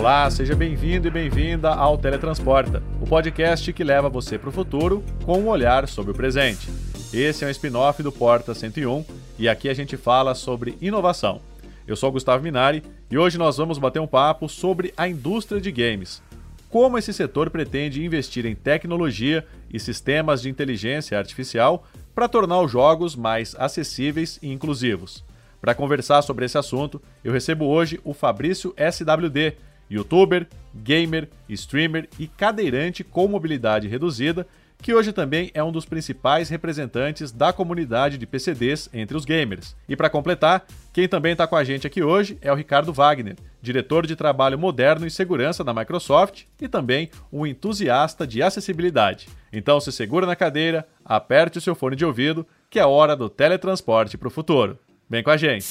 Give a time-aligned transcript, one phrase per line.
[0.00, 5.04] Olá, seja bem-vindo e bem-vinda ao Teletransporta, o podcast que leva você para o futuro
[5.26, 6.70] com um olhar sobre o presente.
[7.12, 9.04] Esse é um spin-off do Porta 101
[9.38, 11.42] e aqui a gente fala sobre inovação.
[11.86, 15.70] Eu sou Gustavo Minari e hoje nós vamos bater um papo sobre a indústria de
[15.70, 16.22] games.
[16.70, 22.72] Como esse setor pretende investir em tecnologia e sistemas de inteligência artificial para tornar os
[22.72, 25.22] jogos mais acessíveis e inclusivos.
[25.60, 29.56] Para conversar sobre esse assunto, eu recebo hoje o Fabrício SWD,
[29.90, 34.46] youtuber, gamer, streamer e cadeirante com mobilidade reduzida,
[34.80, 39.76] que hoje também é um dos principais representantes da comunidade de PCDs entre os gamers.
[39.88, 43.36] E para completar, quem também está com a gente aqui hoje é o Ricardo Wagner,
[43.60, 49.28] diretor de trabalho moderno e segurança da Microsoft e também um entusiasta de acessibilidade.
[49.52, 53.28] Então se segura na cadeira, aperte o seu fone de ouvido, que é hora do
[53.28, 54.78] teletransporte para o futuro.
[55.08, 55.66] Vem com a gente!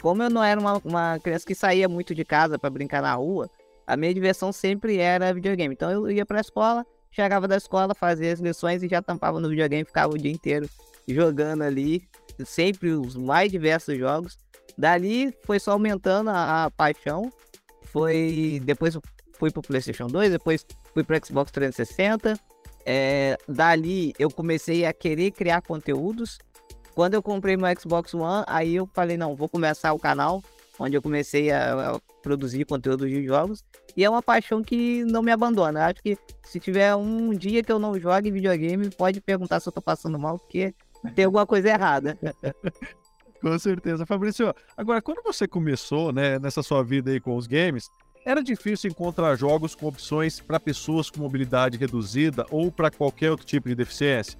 [0.00, 3.14] como eu não era uma, uma criança que saía muito de casa para brincar na
[3.14, 3.50] rua,
[3.86, 5.74] a minha diversão sempre era videogame.
[5.74, 9.40] Então eu ia para a escola, chegava da escola, fazia as lições e já tampava
[9.40, 10.68] no videogame, ficava o dia inteiro
[11.08, 12.06] jogando ali,
[12.44, 14.38] sempre os mais diversos jogos.
[14.76, 17.32] Dali foi só aumentando a, a paixão.
[17.84, 18.98] Foi depois
[19.38, 22.38] fui pro PlayStation 2, depois fui pro Xbox 360
[22.86, 26.38] é, dali eu comecei a querer criar conteúdos.
[26.94, 30.42] Quando eu comprei meu Xbox One, aí eu falei, não, vou começar o canal,
[30.78, 33.64] onde eu comecei a, a produzir conteúdos de jogos.
[33.96, 35.86] E é uma paixão que não me abandona.
[35.86, 39.72] Acho que se tiver um dia que eu não jogue videogame, pode perguntar se eu
[39.72, 40.74] tô passando mal, porque
[41.14, 42.18] tem alguma coisa errada.
[43.42, 44.06] com certeza.
[44.06, 47.90] Fabrício, agora, quando você começou, né, nessa sua vida aí com os games,
[48.26, 53.46] era difícil encontrar jogos com opções para pessoas com mobilidade reduzida ou para qualquer outro
[53.46, 54.36] tipo de deficiência?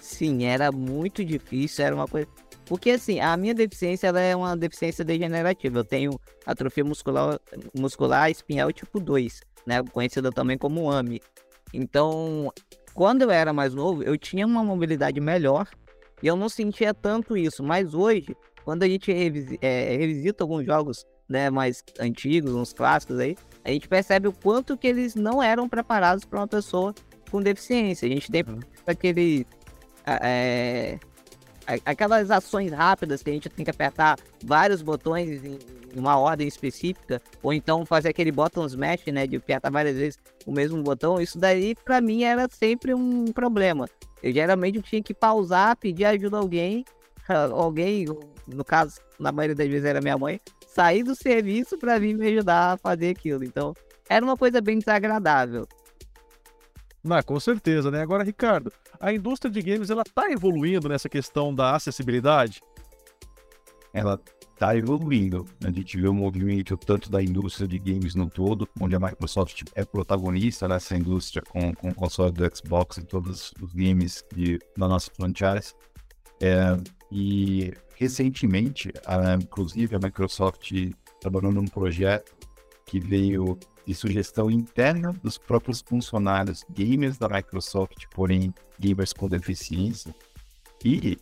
[0.00, 2.26] Sim, era muito difícil, era uma coisa.
[2.66, 5.78] Porque assim, a minha deficiência ela é uma deficiência degenerativa.
[5.78, 7.38] Eu tenho atrofia muscular,
[7.78, 9.84] muscular espinhal tipo 2, né?
[9.92, 11.20] Conhecida também como AMI.
[11.72, 12.52] Então,
[12.92, 15.68] quando eu era mais novo, eu tinha uma mobilidade melhor
[16.20, 17.62] e eu não sentia tanto isso.
[17.62, 19.12] Mas hoje, quando a gente
[19.60, 24.76] é, revisita alguns jogos né, mais antigos, uns clássicos aí, a gente percebe o quanto
[24.76, 26.92] que eles não eram preparados para uma pessoa
[27.30, 28.06] com deficiência.
[28.06, 28.58] A gente tem uhum.
[28.86, 29.46] aquele.
[30.06, 30.98] É,
[31.84, 35.58] aquelas ações rápidas que a gente tem que apertar vários botões em
[35.94, 40.52] uma ordem específica, ou então fazer aquele botão smash, né, de apertar várias vezes o
[40.52, 43.88] mesmo botão, isso daí para mim era sempre um problema.
[44.22, 46.84] Eu geralmente tinha que pausar, pedir ajuda a alguém,
[47.52, 48.06] alguém,
[48.46, 50.40] no caso, na maioria das vezes era minha mãe,
[50.72, 53.44] sair do serviço para vir me ajudar a fazer aquilo.
[53.44, 53.74] Então,
[54.08, 55.66] era uma coisa bem desagradável.
[57.02, 58.02] Não, com certeza, né?
[58.02, 62.60] Agora, Ricardo, a indústria de games ela tá evoluindo nessa questão da acessibilidade?
[63.92, 64.20] Ela
[64.52, 65.46] está evoluindo.
[65.64, 69.62] A gente vê o movimento tanto da indústria de games no todo, onde a Microsoft
[69.74, 74.58] é protagonista nessa indústria com, com o console do Xbox e todos os games de,
[74.76, 75.74] da nossa franchise.
[76.42, 76.76] É,
[77.10, 80.72] e recentemente, a, inclusive, a Microsoft
[81.20, 82.34] trabalhou num projeto
[82.86, 90.14] que veio de sugestão interna dos próprios funcionários gamers da Microsoft, porém gamers com deficiência,
[90.84, 91.18] e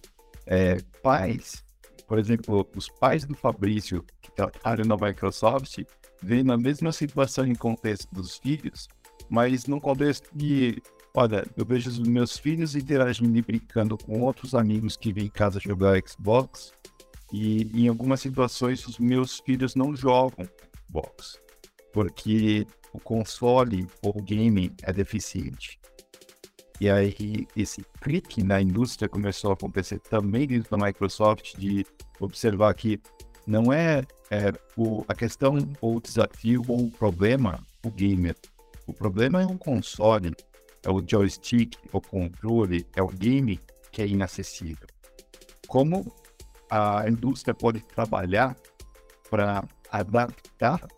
[0.47, 1.65] é, pais,
[2.07, 5.83] por exemplo, os pais do Fabrício, que trabalham na Microsoft,
[6.23, 8.89] veem na mesma situação em contexto dos filhos,
[9.29, 10.83] mas no contexto de,
[11.19, 15.31] olha, eu vejo os meus filhos interagindo e brincando com outros amigos que vêm em
[15.31, 16.73] casa jogar Xbox,
[17.33, 20.49] e em algumas situações os meus filhos não jogam
[20.87, 21.41] Xbox,
[21.93, 25.81] porque o console ou o game é deficiente.
[26.81, 31.85] E aí esse clique na indústria começou a acontecer também dentro da Microsoft de
[32.21, 33.01] observar que
[33.45, 38.37] não é, é o, a questão ou o desafio ou o problema o gamer.
[38.87, 40.33] O problema é um console,
[40.89, 43.61] é o joystick, é o controle, é o game
[43.93, 44.87] que é inacessível.
[45.67, 46.11] Como
[46.71, 48.57] a indústria pode trabalhar
[49.31, 50.89] para adaptar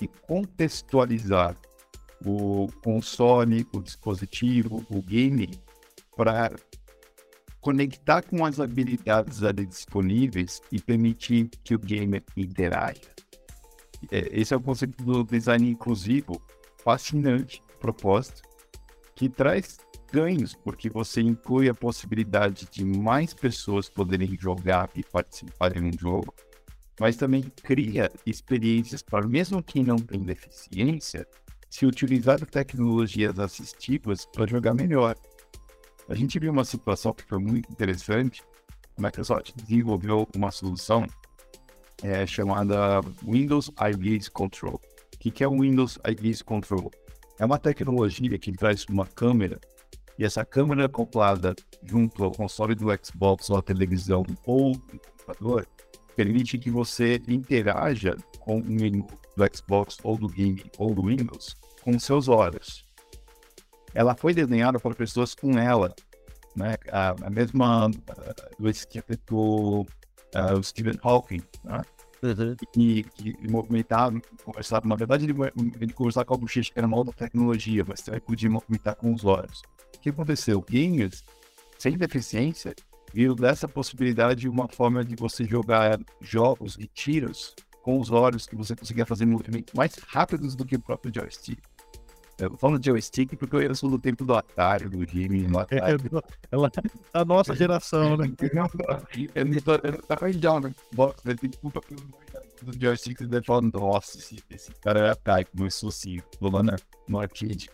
[0.00, 1.56] e contextualizar
[2.26, 5.48] o console, o dispositivo, o game,
[6.16, 6.52] para
[7.60, 13.12] conectar com as habilidades ali disponíveis e permitir que o gamer interaja.
[14.10, 16.42] É, esse é o conceito do design inclusivo,
[16.78, 18.42] fascinante, propósito,
[19.14, 19.78] que traz
[20.12, 25.92] ganhos, porque você inclui a possibilidade de mais pessoas poderem jogar e participar em um
[25.98, 26.34] jogo,
[27.00, 31.26] mas também cria experiências para mesmo quem não tem deficiência,
[31.70, 35.16] se utilizar tecnologias assistivas para jogar melhor.
[36.08, 38.42] A gente viu uma situação que foi muito interessante.
[38.98, 41.06] A Microsoft desenvolveu uma solução
[42.02, 44.74] é, chamada Windows Eye Control.
[44.74, 46.90] O que, que é o Windows Eye Control?
[47.42, 49.60] É uma tecnologia que traz uma câmera
[50.16, 55.66] e essa câmera acoplada junto ao console do Xbox ou à televisão ou do computador
[56.14, 59.04] permite que você interaja com o menu
[59.36, 62.86] do Xbox ou do game ou do Windows com seus olhos.
[63.92, 65.92] Ela foi desenhada para pessoas com ela,
[66.54, 66.76] né?
[66.92, 71.82] A, mesma uh, que afetou uh, Stephen Hawking, né?
[72.22, 72.54] Uhum.
[72.76, 75.34] E que movimentava, conversava, na verdade ele,
[75.80, 79.12] ele conversava com a bochecha, que era uma outra tecnologia, mas você podia movimentar com
[79.12, 79.62] os olhos.
[79.96, 80.60] O que aconteceu?
[80.62, 81.24] Gamers
[81.78, 82.74] sem deficiência
[83.12, 88.54] viram dessa possibilidade uma forma de você jogar jogos e tiros com os olhos que
[88.54, 91.58] você conseguia fazer movimentos mais rápidos do que o próprio joystick.
[92.44, 95.80] Eu falo de joystick porque eu sou do tempo do Atari, do Jimmy, do Atari.
[95.80, 95.96] É,
[96.50, 96.70] ela,
[97.12, 98.26] a nossa geração, né?
[99.34, 100.02] Eu não tô indo
[100.60, 101.34] né?
[101.34, 101.80] Desculpa
[102.62, 106.62] do joystick, você deve falar, nossa, esse, esse cara é Atari, começou assim, lá
[107.08, 107.68] no arcade,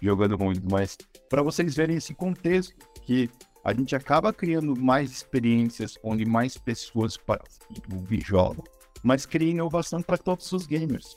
[0.00, 0.98] jogando muito, mas
[1.28, 3.30] para vocês verem esse contexto que
[3.64, 8.64] a gente acaba criando mais experiências onde mais pessoas participam e jogam,
[9.02, 11.16] mas cria inovação para todos os gamers.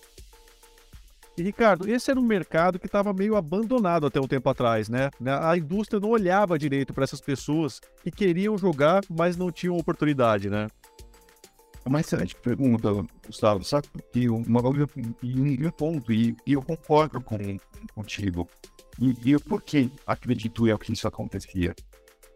[1.38, 5.12] E Ricardo, esse era um mercado que estava meio abandonado até um tempo atrás, né?
[5.40, 10.50] A indústria não olhava direito para essas pessoas que queriam jogar, mas não tinham oportunidade,
[10.50, 10.68] né?
[11.86, 12.90] É uma excelente pergunta,
[13.26, 13.64] Gustavo.
[13.64, 17.38] Sabe que uma um ponto, e, eu concordo com,
[17.94, 18.50] contigo.
[19.00, 21.76] E, e por que acredito eu que isso acontecia?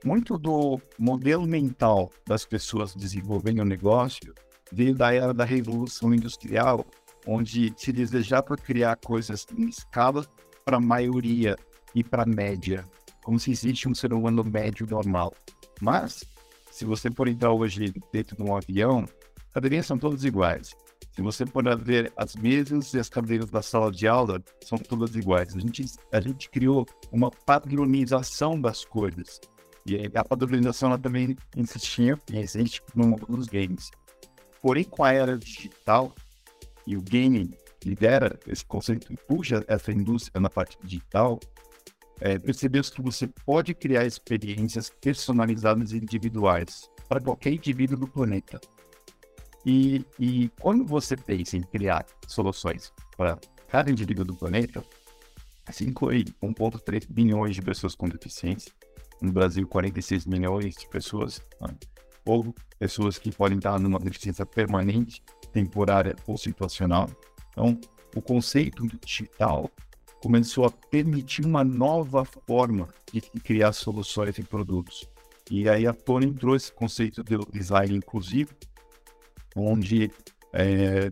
[0.05, 4.33] Muito do modelo mental das pessoas desenvolvendo o negócio
[4.71, 6.85] veio da era da Revolução Industrial,
[7.27, 10.25] onde se desejava criar coisas em escala
[10.65, 11.55] para a maioria
[11.93, 12.87] e para a média,
[13.23, 15.33] como se existe um ser humano médio normal.
[15.81, 16.23] Mas,
[16.71, 20.75] se você for entrar hoje dentro de um avião, as cadeirinhas são todas iguais.
[21.13, 25.15] Se você for ver as mesas e as cadeiras da sala de aula, são todas
[25.15, 25.55] iguais.
[25.55, 29.41] A gente, a gente criou uma padronização das coisas.
[29.85, 33.91] E a padronização ela também existia e existe no mundo dos games.
[34.61, 36.13] Porém, com a era digital,
[36.85, 37.51] e o gaming
[37.83, 41.39] lidera esse conceito puxa essa indústria na parte digital,
[42.19, 48.61] é, percebeu-se que você pode criar experiências personalizadas e individuais para qualquer indivíduo do planeta.
[49.65, 54.83] E, e quando você pensa em criar soluções para cada indivíduo do planeta,
[55.65, 58.71] assim inclui 1,3 bilhões de pessoas com deficiência,
[59.21, 61.75] no Brasil 46 milhões de pessoas, né?
[62.25, 67.09] ou pessoas que podem estar numa deficiência permanente, temporária ou situacional.
[67.51, 67.79] Então,
[68.15, 69.69] o conceito digital
[70.21, 75.09] começou a permitir uma nova forma de criar soluções e produtos.
[75.49, 78.53] E aí a Tony entrou esse conceito do design inclusivo,
[79.55, 80.11] onde
[80.53, 81.11] é,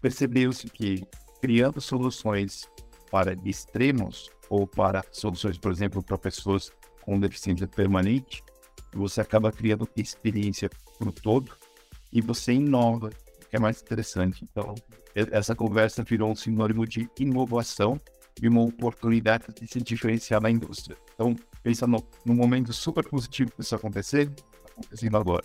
[0.00, 1.04] percebeu-se que
[1.40, 2.68] criando soluções
[3.10, 6.70] para extremos ou para soluções, por exemplo, para pessoas
[7.02, 8.42] com deficiência permanente,
[8.92, 11.56] você acaba criando experiência para o todo
[12.12, 13.10] e você inova,
[13.56, 14.44] é mais interessante.
[14.50, 14.74] Então,
[15.14, 18.00] essa conversa virou um sinônimo de inovação
[18.40, 20.96] e uma oportunidade de se diferenciar na indústria.
[21.14, 25.44] Então, pensa no, no momento super positivo que isso acontecer, tá acontecendo agora.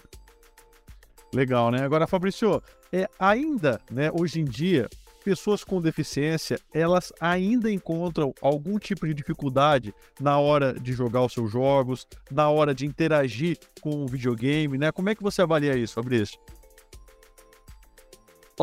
[1.34, 1.84] Legal, né?
[1.84, 4.89] Agora, Fabrício, é, ainda, né, hoje em dia,
[5.24, 11.32] pessoas com deficiência, elas ainda encontram algum tipo de dificuldade na hora de jogar os
[11.32, 14.91] seus jogos, na hora de interagir com o videogame, né?
[14.91, 16.38] Como é que você avalia isso, Fabrício?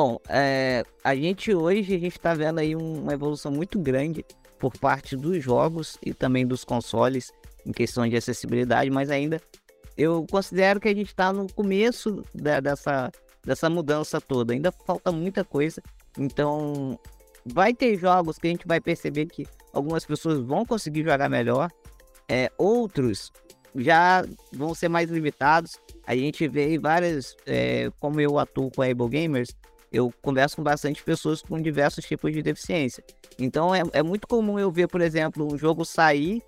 [0.01, 4.25] Bom, é, a gente hoje a gente está vendo aí uma evolução muito grande
[4.57, 7.33] por parte dos jogos e também dos consoles
[7.67, 9.43] em questão de acessibilidade, mas ainda
[9.97, 13.11] eu considero que a gente está no começo da, dessa,
[13.45, 14.53] dessa mudança toda.
[14.53, 15.83] Ainda falta muita coisa.
[16.17, 16.97] Então,
[17.45, 21.73] vai ter jogos que a gente vai perceber que algumas pessoas vão conseguir jogar melhor,
[22.29, 23.33] é, outros
[23.75, 25.73] já vão ser mais limitados.
[26.07, 29.49] A gente vê várias, é, como eu atuo com a Able Gamers,
[29.93, 33.03] eu converso com bastante pessoas com diversos tipos de deficiência.
[33.39, 36.43] Então é, é muito comum eu ver, por exemplo, um jogo sair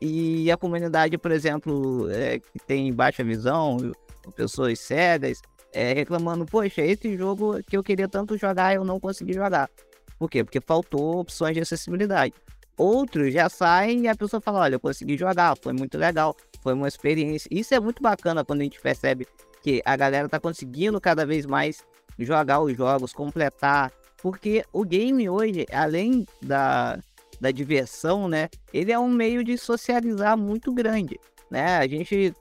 [0.00, 3.92] e a comunidade, por exemplo, é, que tem baixa visão,
[4.34, 5.40] pessoas cegas,
[5.72, 9.70] é, reclamando, poxa, esse jogo que eu queria tanto jogar, eu não consegui jogar.
[10.18, 10.44] Por quê?
[10.44, 12.34] Porque faltou opções de acessibilidade.
[12.76, 16.74] Outros já saem e a pessoa fala, olha, eu consegui jogar, foi muito legal, foi
[16.74, 17.48] uma experiência.
[17.50, 19.26] Isso é muito bacana quando a gente percebe
[19.62, 21.84] que a galera tá conseguindo cada vez mais
[22.18, 23.92] jogar os jogos, completar.
[24.22, 26.98] Porque o game hoje, além da,
[27.40, 28.48] da diversão, né?
[28.72, 31.18] Ele é um meio de socializar muito grande,
[31.50, 31.78] né?
[31.78, 32.32] A gente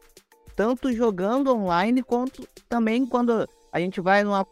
[0.56, 4.46] tanto jogando online quanto também quando a gente vai numa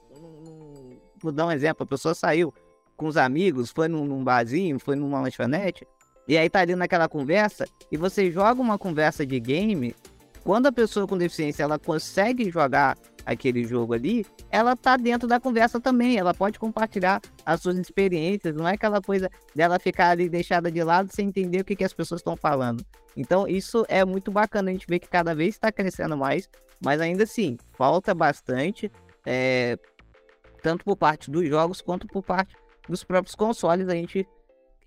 [1.21, 2.53] vou dar um exemplo, a pessoa saiu
[2.95, 5.85] com os amigos, foi num, num barzinho, foi numa lanchonete,
[6.27, 9.93] e aí tá ali naquela conversa, e você joga uma conversa de game,
[10.43, 12.97] quando a pessoa com deficiência ela consegue jogar
[13.31, 18.55] aquele jogo ali, ela tá dentro da conversa também, ela pode compartilhar as suas experiências,
[18.55, 21.83] não é aquela coisa dela ficar ali deixada de lado sem entender o que, que
[21.83, 22.83] as pessoas estão falando.
[23.15, 26.49] Então isso é muito bacana, a gente vê que cada vez está crescendo mais,
[26.83, 28.91] mas ainda assim, falta bastante,
[29.23, 29.77] é,
[30.63, 32.55] tanto por parte dos jogos quanto por parte
[32.87, 34.27] dos próprios consoles, a gente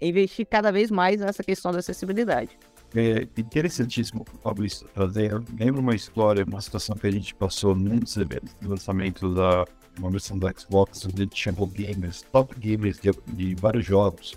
[0.00, 2.58] investir cada vez mais nessa questão da acessibilidade.
[2.94, 5.32] É interessantíssimo, Fabrício, trazer.
[5.32, 9.34] Eu lembro uma história, uma situação que a gente passou num dos eventos de lançamento
[9.34, 9.64] da
[9.98, 14.34] uma versão do Xbox, onde chamou gamers, top gamers de, de, vários jogos.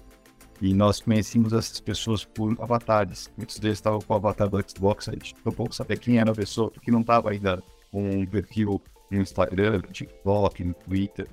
[0.61, 3.29] E nós conhecíamos essas pessoas por avatares.
[3.37, 6.31] Muitos deles estavam com o avatar do Xbox, a gente não pouco saber quem era
[6.31, 8.81] a pessoa, porque não estava ainda com um perfil
[9.11, 11.27] no Instagram, no TikTok, no Twitter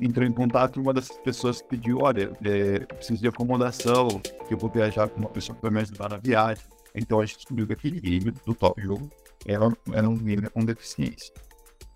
[0.00, 4.08] entrou em contato e uma dessas pessoas pediu, olha, é, preciso de acomodação,
[4.46, 6.64] que eu vou viajar com uma pessoa que vai me ajudar na viagem.
[6.94, 9.10] Então a gente descobriu que aquele game do top jogo
[9.46, 11.32] era, era um game com deficiência.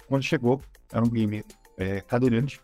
[0.06, 0.60] Quando chegou,
[0.92, 1.44] era um game
[1.76, 2.60] é, cadeirante,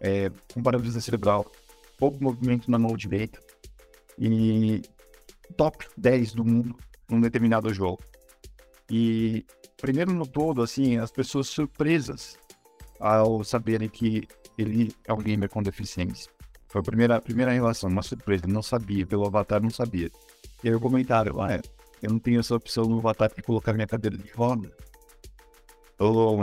[0.00, 1.50] é, com paralisia cerebral,
[1.98, 3.40] pouco movimento na mão direita
[4.18, 4.82] e
[5.56, 6.76] top 10 do mundo
[7.08, 8.00] num determinado jogo.
[8.90, 9.44] E
[9.80, 12.38] primeiro no todo, assim, as pessoas surpresas
[13.00, 14.26] ao saberem que
[14.58, 16.30] ele é um gamer com deficiência.
[16.68, 20.10] Foi a primeira, a primeira relação, uma surpresa, não sabia, pelo avatar não sabia.
[20.62, 21.60] E aí o comentário, ah, é,
[22.02, 24.70] eu não tenho essa opção no avatar de colocar minha cadeira de roda.
[25.98, 26.36] Ô,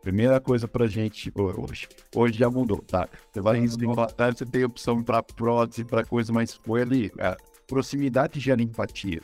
[0.00, 3.08] primeira coisa pra gente hoje, hoje já mudou, tá?
[3.30, 7.36] Você vai no avatar, você tem opção pra prótese, pra coisa, mas foi ali, a
[7.66, 9.20] proximidade gera empatia.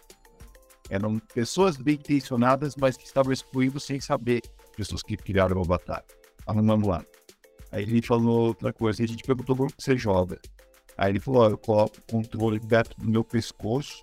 [0.90, 4.42] Eram pessoas bem intencionadas, mas que estavam excluindo sem saber,
[4.76, 6.04] pessoas que criaram o avatar.
[6.46, 7.04] Arrumando lá.
[7.70, 10.40] Aí ele falou outra coisa, a gente perguntou como você joga.
[10.96, 14.02] Aí ele falou, ó, eu coloco o controle perto do meu pescoço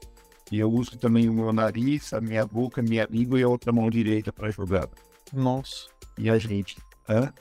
[0.52, 3.48] e eu uso também o meu nariz, a minha boca, a minha língua e a
[3.48, 4.88] outra mão direita para jogar.
[5.34, 5.88] Nossa.
[6.18, 6.78] E a gente,
[7.10, 7.34] hã?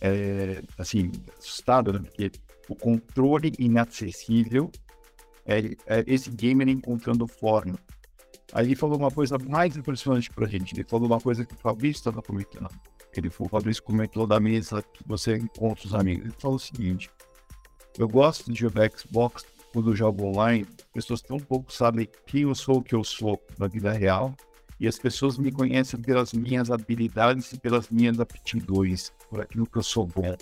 [0.00, 2.00] É, assim, assustado, né?
[2.00, 2.30] Porque
[2.68, 4.70] o controle inacessível
[5.44, 7.78] é, é esse gamer encontrando forma.
[8.52, 10.74] Aí ele falou uma coisa mais impressionante pra gente.
[10.74, 12.70] Ele falou uma coisa que o Fabrício estava comentando
[13.14, 16.26] ele falou, Fabrício comentou da mesa que você encontra os amigos.
[16.26, 17.10] Ele falou o seguinte:
[17.98, 22.54] eu gosto de jogar Xbox quando eu jogo online, pessoas tão pouco sabem quem eu
[22.54, 24.34] sou, o que eu sou na vida real,
[24.80, 29.78] e as pessoas me conhecem pelas minhas habilidades e pelas minhas aptidões, por aquilo que
[29.78, 30.36] eu sou bom.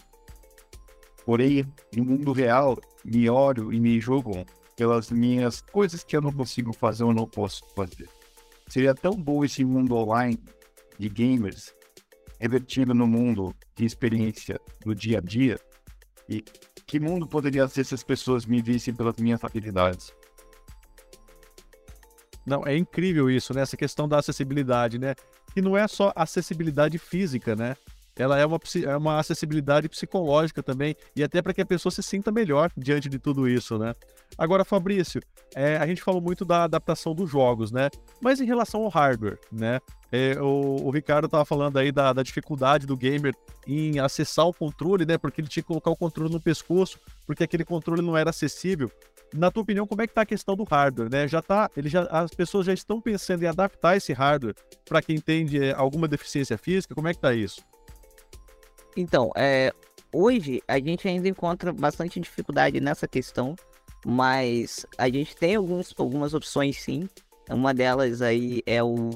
[1.25, 4.45] Porém, no mundo real, me olho e me julgam
[4.77, 8.09] pelas minhas coisas que eu não consigo fazer ou não posso fazer.
[8.69, 10.39] Seria tão bom esse mundo online
[10.99, 11.75] de gamers
[12.39, 15.59] revertido no mundo de experiência do dia a dia?
[16.29, 16.43] E
[16.87, 20.13] que mundo poderia ser se as pessoas me vissem pelas minhas habilidades?
[22.47, 23.63] Não, é incrível isso, né?
[23.63, 25.15] Essa questão da acessibilidade, né?
[25.57, 27.77] E não é só acessibilidade física, né?
[28.17, 32.03] Ela é uma, é uma acessibilidade psicológica também, e até para que a pessoa se
[32.03, 33.95] sinta melhor diante de tudo isso, né?
[34.39, 35.21] Agora, Fabrício,
[35.55, 37.89] é, a gente falou muito da adaptação dos jogos, né?
[38.21, 39.81] Mas em relação ao hardware, né?
[40.11, 43.35] É, o, o, Ricardo estava falando aí da, da, dificuldade do gamer
[43.67, 45.19] em acessar o controle, né?
[45.19, 48.91] Porque ele tinha que colocar o controle no pescoço, porque aquele controle não era acessível.
[49.35, 51.27] Na tua opinião, como é que tá a questão do hardware, né?
[51.27, 54.55] Já tá, ele já, as pessoas já estão pensando em adaptar esse hardware
[54.89, 56.95] para quem tem é, alguma deficiência física.
[56.95, 57.61] Como é que tá isso?
[58.97, 59.73] Então, é,
[60.13, 63.55] hoje a gente ainda encontra bastante dificuldade nessa questão,
[64.05, 67.09] mas a gente tem alguns, algumas opções sim.
[67.51, 69.11] Uma delas aí é o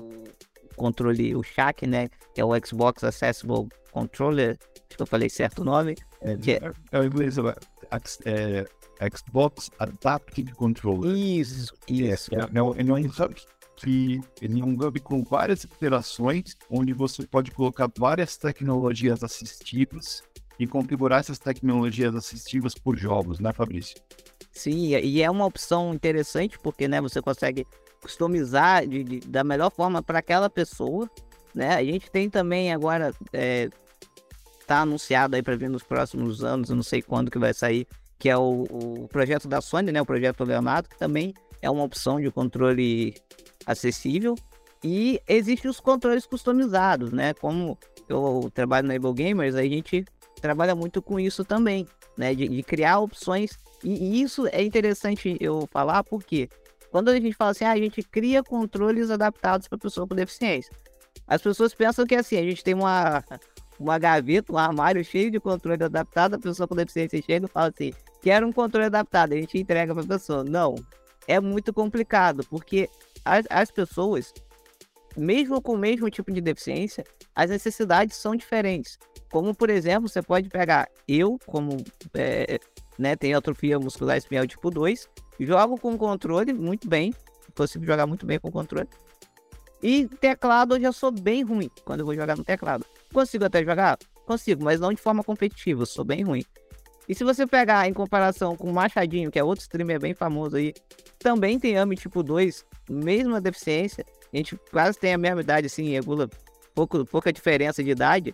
[0.77, 2.09] controle, o SHAC, né?
[2.35, 4.59] Que é o Xbox Accessible Controller.
[4.89, 5.97] Acho que eu falei certo o nome.
[6.21, 6.73] É, que é...
[6.93, 8.65] é o inglês, é,
[9.01, 11.17] é Xbox Adaptive Controller.
[11.17, 12.35] Isso, isso.
[12.35, 13.35] É, não, é um hub
[13.81, 20.23] que ele é um hub com várias interações, onde você pode colocar várias tecnologias assistivas
[20.59, 23.97] e configurar essas tecnologias assistivas por jogos, né, Fabrício?
[24.53, 27.67] Sim, e é uma opção interessante porque, né, você consegue
[28.03, 31.09] customizar de, de da melhor forma para aquela pessoa,
[31.55, 31.75] né?
[31.75, 33.71] A gente tem também agora é,
[34.67, 37.87] tá anunciado aí para vir nos próximos anos, eu não sei quando que vai sair,
[38.19, 41.33] que é o, o projeto da Sony, né, o projeto Leonardo, que também
[41.63, 43.15] é uma opção de controle
[43.67, 44.35] acessível.
[44.83, 47.35] E existem os controles customizados, né?
[47.35, 50.05] Como eu trabalho na Able Gamers, a gente
[50.41, 51.87] trabalha muito com isso também,
[52.17, 52.35] né?
[52.35, 53.59] De, de criar opções.
[53.85, 56.49] E, e, isso é interessante eu falar porque
[56.91, 60.73] quando a gente fala assim, ah, a gente cria controles adaptados para pessoa com deficiência.
[61.27, 63.23] As pessoas pensam que assim, a gente tem uma,
[63.79, 67.69] uma gaveta, um armário cheio de controle adaptado, a pessoa com deficiência chega e fala
[67.69, 70.43] assim, quero um controle adaptado, a gente entrega para a pessoa.
[70.43, 70.75] Não,
[71.27, 72.89] é muito complicado, porque
[73.25, 74.33] as, as pessoas,
[75.17, 78.99] mesmo com o mesmo tipo de deficiência, as necessidades são diferentes.
[79.31, 81.77] Como, por exemplo, você pode pegar eu, como
[82.15, 82.59] é,
[82.99, 87.15] né, tenho atrofia muscular espinhal tipo 2, jogo com controle muito bem,
[87.57, 88.89] consigo jogar muito bem com controle.
[89.83, 92.85] E teclado eu já sou bem ruim quando eu vou jogar no teclado.
[93.13, 93.99] Consigo até jogar?
[94.27, 96.45] Consigo, mas não de forma competitiva, sou bem ruim.
[97.11, 100.55] E se você pegar em comparação com o Machadinho, que é outro streamer bem famoso
[100.55, 100.73] aí,
[101.19, 105.91] também tem AMI tipo 2, mesma deficiência, a gente quase tem a mesma idade, assim,
[105.91, 106.31] regula
[106.73, 108.33] pouco, pouca diferença de idade,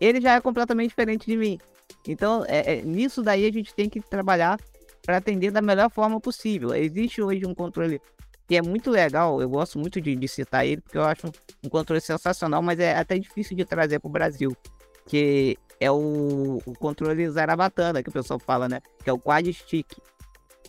[0.00, 1.60] ele já é completamente diferente de mim.
[2.08, 4.58] Então, é, é nisso daí a gente tem que trabalhar
[5.06, 6.74] para atender da melhor forma possível.
[6.74, 8.00] Existe hoje um controle
[8.48, 11.28] que é muito legal, eu gosto muito de, de citar ele, porque eu acho
[11.64, 14.56] um controle sensacional, mas é até difícil de trazer para o Brasil,
[15.06, 18.80] que é o, o controle Zarabatana, que o pessoal fala, né?
[19.02, 19.96] Que é o quad stick.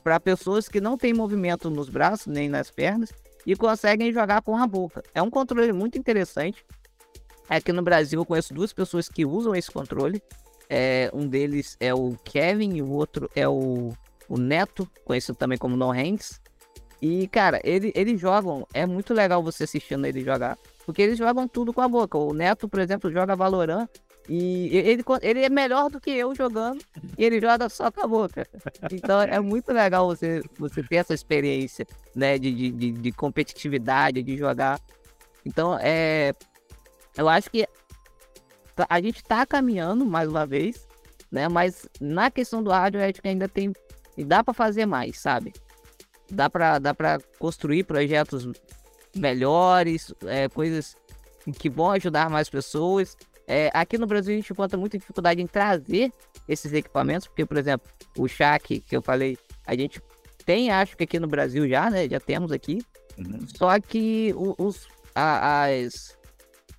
[0.04, 3.12] Para pessoas que não têm movimento nos braços nem nas pernas
[3.46, 5.04] e conseguem jogar com a boca.
[5.14, 6.64] É um controle muito interessante.
[7.50, 10.22] Aqui no Brasil eu conheço duas pessoas que usam esse controle.
[10.70, 13.92] É, um deles é o Kevin e o outro é o,
[14.28, 16.40] o Neto, conhecido também como No Hands.
[17.02, 18.68] E, cara, ele, eles jogam.
[18.74, 20.58] É muito legal você assistindo ele jogar.
[20.86, 22.18] Porque eles jogam tudo com a boca.
[22.18, 23.88] O Neto, por exemplo, joga Valorant
[24.30, 26.86] e ele, ele é melhor do que eu jogando
[27.18, 28.48] e ele joga só com a boca.
[28.92, 34.38] Então é muito legal você, você ter essa experiência né, de, de, de competitividade, de
[34.38, 34.80] jogar.
[35.44, 36.36] Então é.
[37.18, 37.68] Eu acho que
[38.88, 40.88] a gente tá caminhando mais uma vez,
[41.32, 41.50] né?
[41.50, 43.74] Mas na questão do rádio, acho que ainda tem.
[44.16, 45.52] E dá para fazer mais, sabe?
[46.30, 46.94] Dá para dá
[47.40, 48.48] construir projetos
[49.16, 50.96] melhores, é, coisas
[51.58, 53.18] que vão ajudar mais pessoas
[53.50, 56.14] é, aqui no Brasil a gente encontra muita dificuldade em trazer
[56.48, 60.00] esses equipamentos, porque, por exemplo, o Shaq, que eu falei, a gente
[60.46, 62.08] tem, acho que aqui no Brasil já, né?
[62.08, 62.80] Já temos aqui.
[63.18, 63.40] Uhum.
[63.58, 66.16] Só que os, a, as,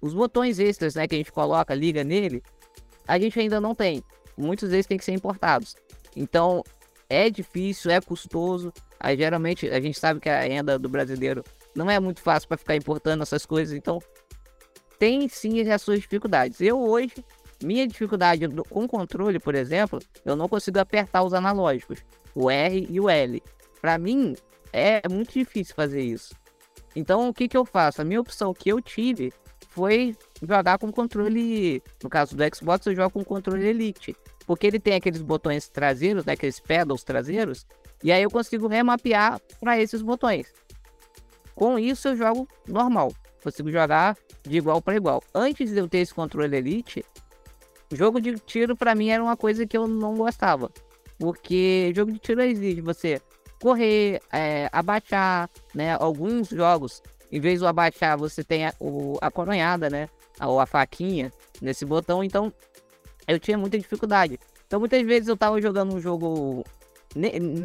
[0.00, 2.40] os botões extras, né, que a gente coloca, liga nele,
[3.04, 4.00] a gente ainda não tem.
[4.36, 5.74] Muitos deles têm que ser importados.
[6.14, 6.62] Então,
[7.08, 8.72] é difícil, é custoso.
[9.00, 11.42] Aí, geralmente, a gente sabe que a renda do brasileiro
[11.74, 13.76] não é muito fácil para ficar importando essas coisas.
[13.76, 13.98] Então,
[15.00, 16.60] tem sim as suas dificuldades.
[16.60, 17.24] Eu hoje,
[17.62, 23.00] minha dificuldade com controle, por exemplo, eu não consigo apertar os analógicos, o R e
[23.00, 23.42] o L.
[23.80, 24.36] Para mim,
[24.72, 26.34] é muito difícil fazer isso.
[26.94, 28.02] Então, o que, que eu faço?
[28.02, 29.32] A minha opção que eu tive
[29.70, 31.82] foi jogar com controle.
[32.02, 34.14] No caso do Xbox, eu jogo com controle Elite.
[34.46, 37.66] Porque ele tem aqueles botões traseiros, né, aqueles pedals traseiros,
[38.02, 40.52] e aí eu consigo remapear para esses botões.
[41.54, 43.12] Com isso, eu jogo normal.
[43.42, 45.22] Consigo jogar de igual para igual.
[45.34, 47.04] Antes de eu ter esse controle Elite,
[47.92, 50.70] jogo de tiro para mim era uma coisa que eu não gostava.
[51.18, 53.20] Porque jogo de tiro exige você
[53.60, 55.96] correr, é, abaixar, né?
[55.98, 60.08] Alguns jogos em vez de abaixar, você tem a, o, a coronhada, né?
[60.40, 62.24] Ou a faquinha nesse botão.
[62.24, 62.52] Então,
[63.28, 64.38] eu tinha muita dificuldade.
[64.66, 66.64] Então, muitas vezes eu tava jogando um jogo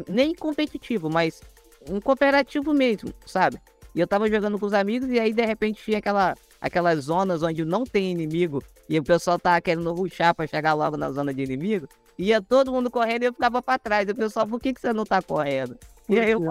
[0.08, 1.40] nem competitivo, mas
[1.88, 3.60] um cooperativo mesmo, sabe?
[3.96, 7.42] E eu tava jogando com os amigos e aí de repente tinha aquela, aquelas zonas
[7.42, 11.32] onde não tem inimigo e o pessoal tava querendo ruxar pra chegar logo na zona
[11.32, 11.88] de inimigo.
[12.18, 14.06] Ia todo mundo correndo e eu ficava pra trás.
[14.06, 15.78] E o pessoal, por que, que você não tá correndo?
[16.10, 16.42] E aí, eu,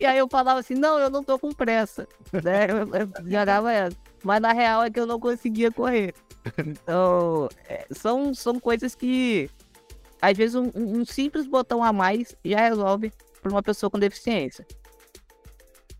[0.00, 2.08] e aí eu falava assim, não, eu não tô com pressa.
[2.42, 2.66] Né?
[2.70, 3.96] Eu, eu jogava essa.
[4.24, 6.14] Mas na real é que eu não conseguia correr.
[6.58, 9.50] Então, é, são, são coisas que
[10.22, 13.12] às vezes um, um simples botão a mais já resolve
[13.42, 14.66] para uma pessoa com deficiência.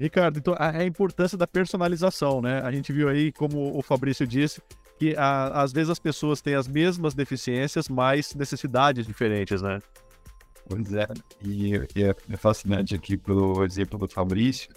[0.01, 2.61] Ricardo, então a, importância da personalização, né?
[2.63, 4.63] A gente viu aí, como o Fabrício disse,
[4.99, 9.79] que a, às vezes as pessoas têm as mesmas deficiências, mas necessidades diferentes, né?
[10.67, 11.07] Pois é,
[11.43, 14.71] e, e é, é fascinante aqui pelo exemplo do Fabrício,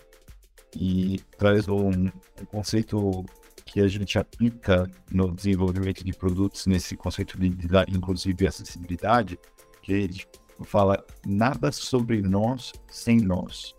[0.75, 3.23] e traz um, um conceito
[3.65, 9.39] que a gente aplica no desenvolvimento de produtos nesse conceito de design, inclusive acessibilidade,
[9.81, 10.21] que ele
[10.65, 13.73] fala nada sobre nós sem nós.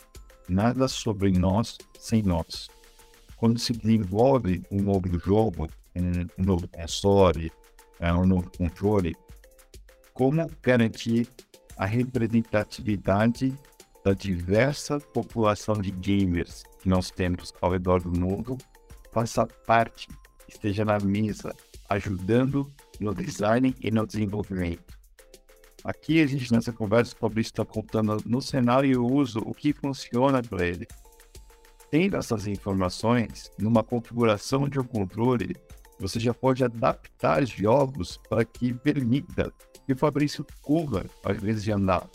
[0.48, 2.68] Nada sobre nós sem nós.
[3.37, 5.68] Quando se desenvolve um novo jogo,
[6.38, 7.52] um novo console,
[8.00, 9.14] é, um novo controle,
[10.12, 11.28] como garantir
[11.76, 13.52] a representatividade
[14.04, 18.59] da diversa população de gamers que nós temos ao redor do mundo
[19.14, 20.09] faça parte,
[20.48, 21.54] esteja na mesa,
[21.88, 24.98] ajudando no design e no desenvolvimento.
[25.84, 29.74] Aqui a gente nessa conversa o Fabrício está contando no cenário eu uso o que
[29.74, 30.88] funciona para ele.
[31.90, 35.54] Tendo essas informações, numa configuração de um controle,
[36.00, 39.52] você já pode adaptar jogos para que permita
[39.86, 42.08] que o Fabrício corra ao invés de andar.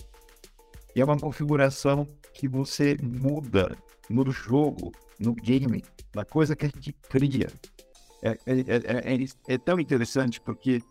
[0.95, 3.77] E é uma configuração que você muda
[4.09, 5.83] no jogo, no game,
[6.15, 7.47] na coisa que a gente cria.
[8.23, 10.81] É, é, é, é, é tão interessante porque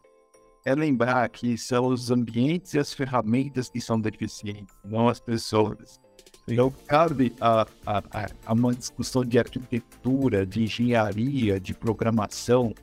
[0.69, 5.99] é lembrar que são os ambientes e as ferramentas que são deficientes, não as pessoas.
[6.47, 8.03] Então, cabe a, a,
[8.47, 12.75] a, uma discussão de arquitetura, de engenharia, de programação.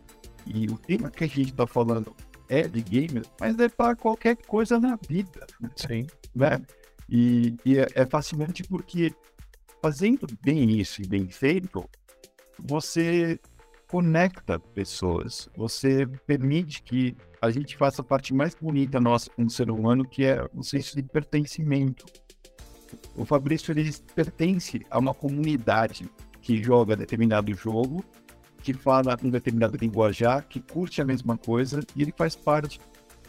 [0.45, 2.15] E o tema que a gente está falando
[2.50, 5.45] é de games, mas é para qualquer coisa na vida.
[5.76, 6.08] Sim.
[6.36, 6.62] Né?
[7.10, 9.13] E, e é, é fascinante porque
[9.82, 11.88] fazendo bem isso e bem feito,
[12.60, 13.39] você
[13.88, 19.69] conecta pessoas, você permite que a gente faça a parte mais bonita nossa como ser
[19.69, 22.05] humano, que é o senso de pertencimento.
[23.15, 26.10] O Fabrício ele pertence a uma comunidade
[26.41, 28.03] que joga determinado jogo,
[28.62, 32.79] que fala um determinado linguajar, que curte a mesma coisa e ele faz parte.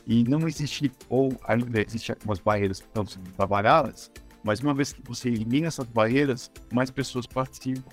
[0.06, 4.10] E não existe, ou ainda existem algumas barreiras que estão sendo trabalhadas,
[4.42, 7.90] mas uma vez que você elimina essas barreiras, mais pessoas participam.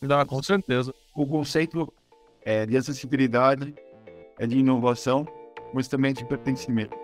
[0.00, 0.94] Não, com certeza.
[1.14, 1.92] O conceito
[2.44, 3.74] é de acessibilidade,
[4.38, 5.26] é de inovação,
[5.72, 6.96] mas também de pertencimento.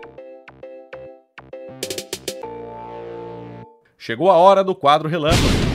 [3.96, 5.68] Chegou a hora do quadro relâmpago.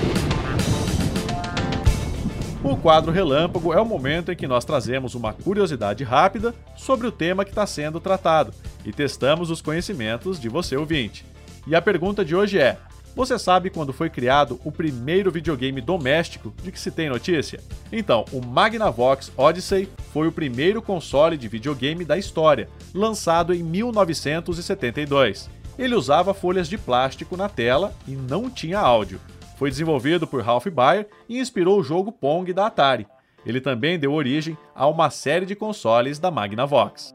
[2.63, 7.11] O quadro relâmpago é o momento em que nós trazemos uma curiosidade rápida sobre o
[7.11, 8.53] tema que está sendo tratado
[8.85, 11.25] e testamos os conhecimentos de você ouvinte.
[11.67, 12.77] E a pergunta de hoje é:
[13.15, 17.59] você sabe quando foi criado o primeiro videogame doméstico de que se tem notícia?
[17.91, 25.49] Então, o Magnavox Odyssey foi o primeiro console de videogame da história, lançado em 1972.
[25.77, 29.19] Ele usava folhas de plástico na tela e não tinha áudio.
[29.57, 33.07] Foi desenvolvido por Ralph Baer e inspirou o jogo Pong da Atari.
[33.45, 37.13] Ele também deu origem a uma série de consoles da Magnavox.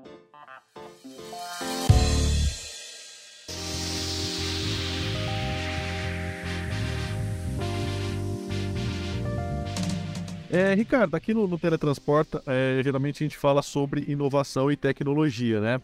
[10.51, 15.61] É, Ricardo, aqui no, no Teletransporta, é, geralmente a gente fala sobre inovação e tecnologia,
[15.61, 15.81] né?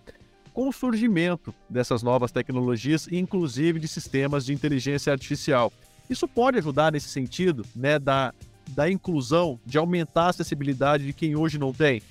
[0.54, 5.70] Com o surgimento dessas novas tecnologias, inclusive de sistemas de inteligência artificial,
[6.08, 8.32] isso pode ajudar nesse sentido, né, da,
[8.68, 12.02] da inclusão, de aumentar a acessibilidade de quem hoje não tem?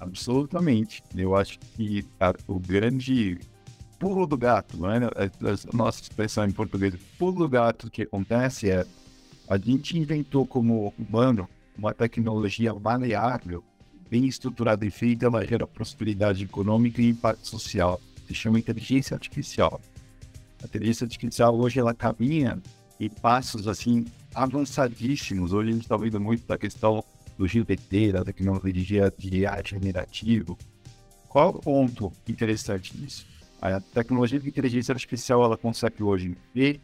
[0.00, 1.02] Absolutamente.
[1.14, 3.38] Eu acho que a, o grande
[3.98, 5.08] pulo do gato, né?
[5.16, 8.84] a nossa expressão em português, pulo do gato que acontece é
[9.48, 13.62] a gente inventou como humano uma tecnologia maleável,
[14.08, 18.00] bem estruturada e feita, ela gera prosperidade econômica e impacto social.
[18.26, 19.80] Se chama inteligência artificial.
[20.62, 22.62] A inteligência artificial hoje ela caminha
[22.98, 25.52] em passos assim avançadíssimos.
[25.52, 27.04] Hoje a gente está vendo muito da questão
[27.36, 30.56] do GPT, da tecnologia de arte generativo.
[31.28, 33.26] Qual o ponto interessante disso?
[33.60, 36.80] A tecnologia de inteligência artificial ela consegue hoje ver,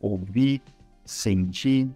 [0.00, 0.62] ouvir,
[1.04, 1.88] sentir,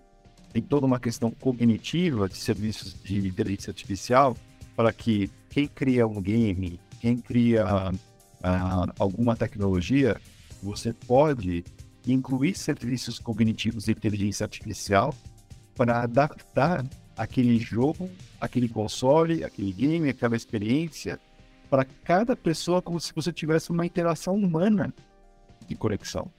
[0.53, 4.37] tem toda uma questão cognitiva de serviços de inteligência artificial
[4.77, 10.21] para que quem cria um game, quem cria uh, alguma tecnologia,
[10.63, 11.65] você pode
[12.07, 15.15] incluir serviços cognitivos de inteligência artificial
[15.75, 16.85] para adaptar
[17.17, 18.11] aquele jogo,
[18.41, 21.19] aquele console, aquele game, aquela experiência
[21.71, 24.93] para cada pessoa como se você tivesse uma interação humana
[25.67, 26.31] de conexão.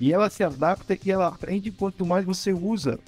[0.00, 2.98] E ela se adapta e ela aprende quanto mais você usa.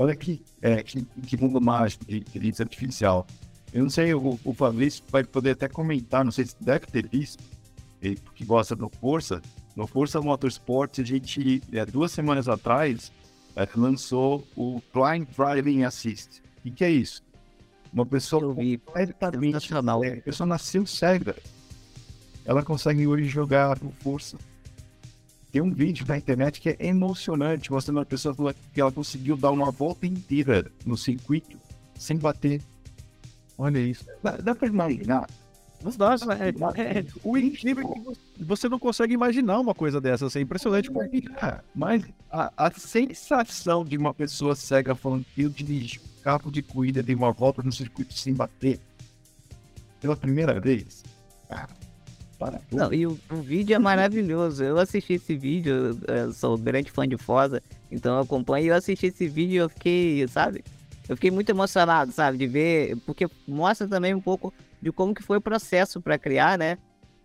[0.00, 3.26] Olha que, é, que, que, mundo mágico de inteligência artificial.
[3.70, 7.06] Eu não sei, o, o Fabrício vai poder até comentar, não sei se deve ter
[7.06, 7.44] visto,
[8.00, 9.42] ele que gosta do Força.
[9.76, 13.12] No Força Motorsport, a gente, é, duas semanas atrás,
[13.54, 16.40] é, lançou o Blind Driving Assist.
[16.64, 17.22] O que é isso?
[17.92, 19.70] Uma pessoa completamente.
[20.02, 21.36] É, a pessoa nasceu cega.
[22.46, 24.38] Ela consegue hoje jogar com força.
[25.52, 29.50] Tem um vídeo na internet que é emocionante, mostrando uma pessoa que ela conseguiu dar
[29.50, 31.58] uma volta inteira no circuito
[31.98, 32.62] sem bater.
[33.58, 34.06] Olha isso.
[34.22, 35.26] Dá, dá pra imaginar
[35.82, 36.14] mas dá,
[36.76, 40.42] é, é, o incrível é que você não consegue imaginar uma coisa dessa, assim, é
[40.42, 40.90] impressionante.
[41.42, 46.50] É, mas a, a, sensação de uma pessoa cega falando que eu dirigi um carro
[46.50, 48.78] de corrida de uma volta no circuito sem bater
[50.02, 51.02] pela primeira vez.
[51.48, 51.66] Ah,
[52.72, 54.64] não, e o, o, vídeo é maravilhoso.
[54.64, 55.98] Eu assisti esse vídeo,
[56.32, 58.68] sou grande fã de Fosa, então eu acompanho.
[58.68, 60.64] Eu assisti esse vídeo e eu fiquei, sabe?
[61.08, 65.22] Eu fiquei muito emocionado, sabe, de ver, porque mostra também um pouco de como que
[65.22, 66.78] foi o processo para criar, né?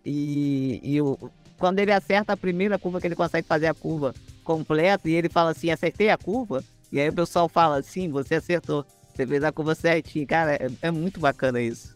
[0.04, 1.16] E, e o,
[1.58, 5.28] quando ele acerta a primeira curva, que ele consegue fazer a curva completa, e ele
[5.28, 9.42] fala assim, acertei a curva, e aí o pessoal fala assim, você acertou, você fez
[9.42, 10.26] a curva certinho.
[10.26, 11.95] Cara, é, é muito bacana isso.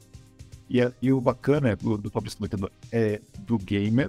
[0.70, 2.38] E, é, e o bacana do, do Fabrício
[2.92, 4.08] é do gamer,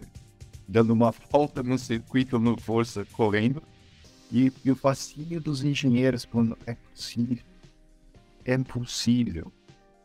[0.67, 3.63] dando uma volta no circuito, no força, correndo,
[4.31, 7.43] e, e o fascínio dos engenheiros, quando é possível.
[8.45, 9.51] É possível.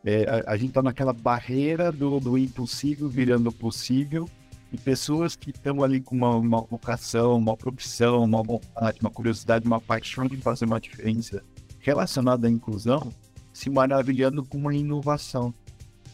[0.03, 4.27] É, a, a, gente está naquela barreira do, do, impossível virando possível
[4.71, 9.65] e pessoas que estão ali com uma, uma, vocação, uma profissão, uma vontade, uma curiosidade,
[9.65, 11.43] uma paixão de fazer uma diferença
[11.79, 13.13] relacionada à inclusão,
[13.53, 15.53] se maravilhando com uma inovação.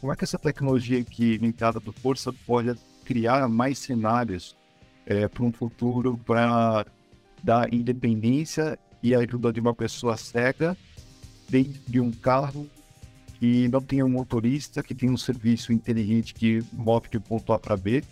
[0.03, 4.53] Como é que essa tecnologia aqui linkada do Força pode criar mais cenários
[5.05, 6.85] é, para um futuro para
[7.41, 10.75] dar independência e ajuda de uma pessoa cega
[11.47, 12.69] dentro de um carro
[13.39, 17.57] que não tem um motorista, que tem um serviço inteligente que move de ponto A
[17.57, 18.03] para B,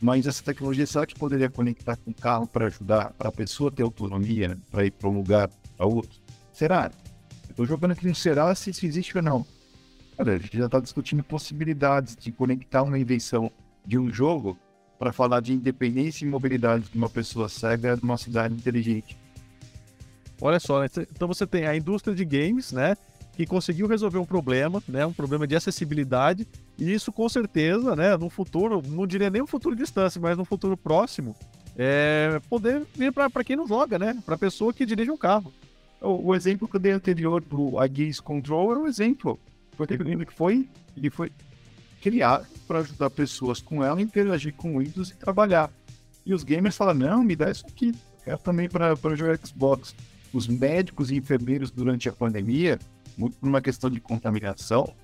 [0.00, 3.72] mas essa tecnologia será que poderia conectar com o carro para ajudar para a pessoa
[3.72, 6.16] ter autonomia para ir para um lugar para outro?
[6.52, 6.92] Será?
[7.48, 9.59] Estou jogando aqui no será se isso existe ou não.
[10.20, 13.50] Cara, a gente já está discutindo possibilidades de conectar uma invenção
[13.86, 14.54] de um jogo
[14.98, 19.16] para falar de independência e mobilidade de uma pessoa cega numa cidade inteligente.
[20.38, 20.88] Olha só, né?
[21.10, 22.98] então você tem a indústria de games, né?
[23.32, 26.46] que conseguiu resolver um problema, né, um problema de acessibilidade,
[26.78, 30.44] e isso com certeza, né, no futuro, não diria nem um futuro distante, mas no
[30.44, 31.34] futuro próximo,
[31.78, 35.50] é poder vir para quem não joga, né, para pessoa que dirige um carro.
[35.98, 39.38] O, o, exemplo que eu dei anterior do iGaze Control era um exemplo.
[39.86, 41.32] Foi ele que foi, ele foi
[42.00, 45.70] criado para ajudar pessoas com ela a interagir com Windows e trabalhar.
[46.24, 47.92] E os gamers falam, não, me dá isso aqui,
[48.24, 49.94] quero também para jogar Xbox.
[50.32, 52.78] Os médicos e enfermeiros durante a pandemia
[53.16, 54.94] muito por uma questão de contaminação,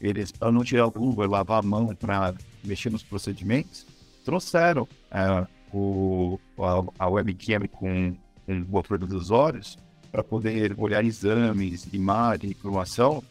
[0.00, 3.86] eles, para não tirar o luva lavar a mão para mexer nos procedimentos,
[4.24, 8.14] trouxeram é, o, a, a webcam com,
[8.46, 9.78] o controle dos olhos
[10.12, 13.22] para poder olhar exames, imagem, informação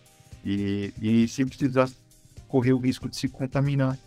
[0.45, 1.89] e, e sem precisar
[2.47, 3.97] correr o risco de se contaminar.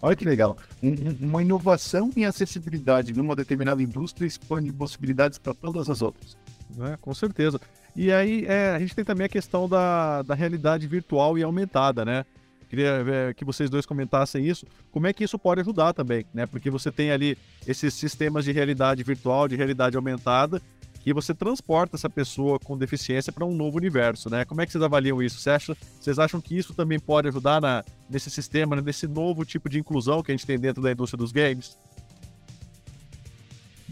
[0.00, 0.56] Olha que legal.
[0.82, 6.36] Um, uma inovação em acessibilidade numa determinada indústria expande possibilidades para todas as outras.
[6.80, 7.60] É, com certeza.
[7.94, 12.04] E aí é, a gente tem também a questão da, da realidade virtual e aumentada,
[12.04, 12.24] né?
[12.68, 14.66] Queria é, que vocês dois comentassem isso.
[14.90, 16.44] Como é que isso pode ajudar também, né?
[16.44, 20.60] Porque você tem ali esses sistemas de realidade virtual, de realidade aumentada,
[21.04, 24.42] que você transporta essa pessoa com deficiência para um novo universo, né?
[24.46, 25.38] Como é que vocês avaliam isso?
[25.38, 29.68] Você acha, vocês acham que isso também pode ajudar na, nesse sistema, nesse novo tipo
[29.68, 31.76] de inclusão que a gente tem dentro da indústria dos games?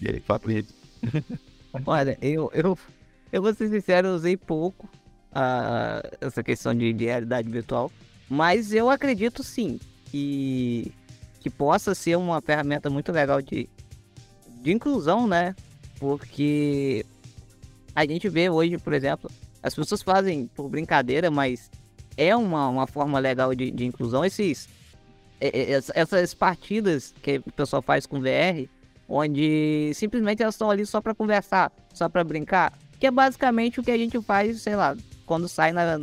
[0.01, 0.75] E aí, Fabrício?
[1.85, 2.79] Olha, eu, eu
[3.31, 4.87] eu vou ser sincero, eu usei pouco
[5.33, 7.93] uh, essa questão de, de, realidade virtual,
[8.27, 10.93] mas eu acredito sim que,
[11.41, 13.69] que possa ser uma ferramenta muito legal de,
[14.63, 15.55] de inclusão, né?
[16.03, 17.07] Porque
[17.95, 19.31] a gente vê hoje, por exemplo,
[19.63, 21.71] as pessoas fazem por brincadeira, mas
[22.17, 24.25] é uma, uma forma legal de, de inclusão.
[24.25, 24.69] Esses,
[25.95, 28.69] essas partidas que o pessoal faz com VR,
[29.09, 33.85] onde simplesmente elas estão ali só para conversar, só para brincar que é basicamente o
[33.85, 36.01] que a gente faz, sei lá, quando sai na,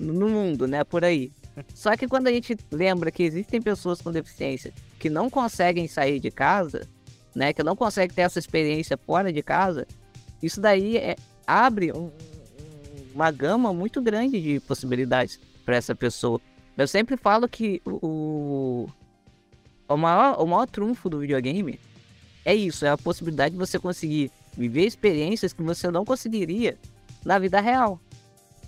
[0.00, 1.30] no mundo, né, por aí.
[1.74, 6.18] Só que quando a gente lembra que existem pessoas com deficiência que não conseguem sair
[6.18, 6.88] de casa,
[7.34, 9.86] né, que não conseguem ter essa experiência fora de casa,
[10.42, 11.16] isso daí é,
[11.46, 12.10] abre um,
[13.14, 16.40] uma gama muito grande de possibilidades para essa pessoa.
[16.76, 18.88] Eu sempre falo que o,
[19.88, 21.78] o, maior, o maior trunfo do videogame
[22.44, 26.76] é isso, é a possibilidade de você conseguir viver experiências que você não conseguiria
[27.24, 28.00] na vida real.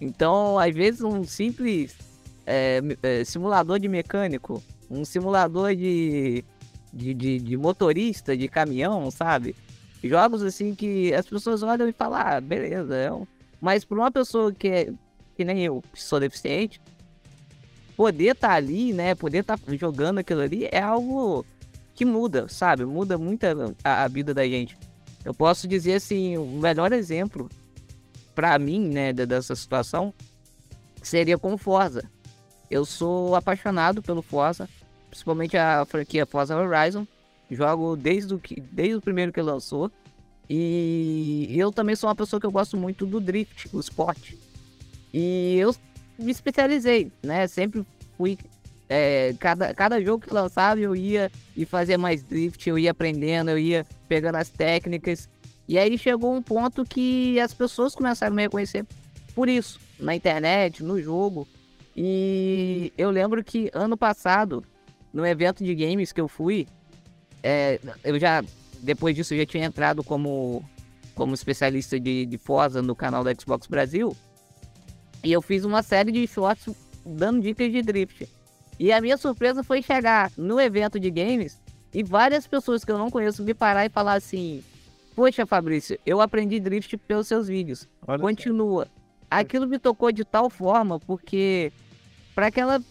[0.01, 1.97] Então, às vezes, um simples
[2.47, 2.81] é,
[3.25, 6.45] simulador de mecânico, um simulador de,
[6.95, 9.57] de, de, de, motorista, de caminhão, sabe?
[10.03, 12.95] Jogos assim que as pessoas olham e falam, ah, beleza.
[12.95, 13.27] É um...
[13.61, 14.93] Mas para uma pessoa que é
[15.37, 16.81] que nem eu, que sou deficiente,
[17.97, 19.15] poder estar tá ali, né?
[19.15, 21.45] Poder estar tá jogando aquilo ali é algo
[21.95, 22.85] que muda, sabe?
[22.85, 23.45] Muda muito
[23.83, 24.77] a, a vida da gente.
[25.25, 27.49] Eu posso dizer assim, o melhor exemplo
[28.35, 30.13] para mim, né, dessa situação
[31.03, 32.03] seria com Forza.
[32.71, 34.69] Eu sou apaixonado pelo Forza,
[35.15, 37.07] principalmente a franquia Forza Horizon.
[37.49, 39.91] Jogo desde o, que, desde o primeiro que lançou.
[40.51, 44.37] E eu também sou uma pessoa que eu gosto muito do drift, o esporte.
[45.13, 45.75] E eu
[46.19, 47.47] me especializei, né?
[47.47, 48.37] Sempre fui.
[48.87, 53.51] É, cada, cada jogo que lançava eu ia e fazia mais drift, eu ia aprendendo,
[53.51, 55.29] eu ia pegando as técnicas.
[55.67, 58.85] E aí chegou um ponto que as pessoas começaram a me reconhecer
[59.35, 61.49] por isso, na internet, no jogo.
[61.97, 64.63] E eu lembro que ano passado,
[65.15, 66.67] no evento de games que eu fui,
[67.41, 68.43] é, eu já,
[68.81, 70.69] depois disso, eu já tinha entrado como,
[71.15, 74.15] como especialista de, de Forza no canal da Xbox Brasil.
[75.23, 76.75] E eu fiz uma série de shorts
[77.07, 78.29] dando dicas de drift.
[78.79, 82.99] E a minha surpresa foi chegar no evento de games e várias pessoas que eu
[82.99, 84.65] não conheço me parar e falar assim:
[85.15, 87.89] Poxa, Fabrício, eu aprendi drift pelos seus vídeos.
[88.07, 88.89] Olha Continua.
[89.31, 91.73] Aquilo me tocou de tal forma, porque
[92.35, 92.83] para aquela,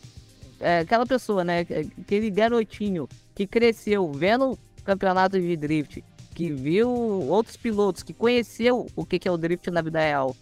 [0.64, 1.60] é, aquela pessoa, né?
[2.02, 9.06] Aquele garotinho que cresceu vendo campeonatos de drift, que viu outros pilotos, que conheceu o
[9.06, 10.36] que, que é o drift na vida real.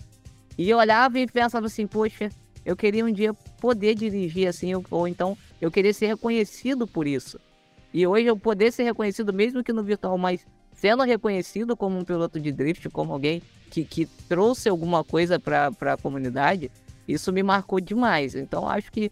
[0.58, 2.30] E olhava e pensava assim, poxa,
[2.66, 7.40] eu queria um dia poder dirigir assim, ou então eu queria ser reconhecido por isso.
[7.94, 12.06] E hoje eu poder ser reconhecido, mesmo que no virtual, mas sendo reconhecido como um
[12.06, 16.72] piloto de drift, como alguém que, que trouxe alguma coisa para a comunidade,
[17.08, 18.36] isso me marcou demais.
[18.36, 19.12] Então acho que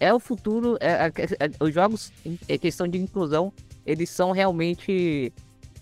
[0.00, 3.52] é o futuro, é, é, é, os jogos em questão de inclusão,
[3.86, 5.32] eles são realmente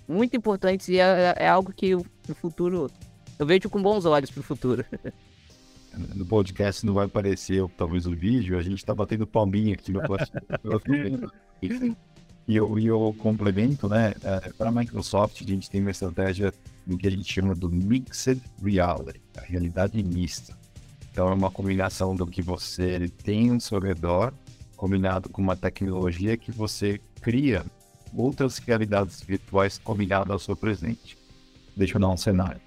[0.06, 2.90] muito importantes e é, é algo que o, o futuro
[3.38, 4.84] eu vejo com bons olhos para o futuro.
[6.14, 10.00] no podcast não vai aparecer talvez o vídeo, a gente está batendo palminha aqui no
[12.48, 14.14] E eu, e eu complemento, né?
[14.24, 16.50] É, para a Microsoft, a gente tem uma estratégia
[16.86, 20.56] do que a gente chama do Mixed Reality, a realidade mista.
[21.18, 24.32] Então, é uma combinação do que você tem ao seu redor,
[24.76, 27.66] combinado com uma tecnologia que você cria
[28.16, 31.18] outras realidades virtuais combinadas ao seu presente.
[31.76, 32.60] Deixa eu dar um cenário.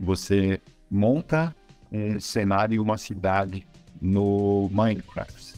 [0.00, 1.54] Você monta
[1.92, 3.64] um cenário e uma cidade
[4.02, 5.54] no Minecraft.